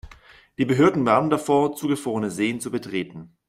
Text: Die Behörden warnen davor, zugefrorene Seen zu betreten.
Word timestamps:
Die 0.57 0.65
Behörden 0.65 1.05
warnen 1.05 1.29
davor, 1.29 1.75
zugefrorene 1.75 2.31
Seen 2.31 2.59
zu 2.59 2.71
betreten. 2.71 3.37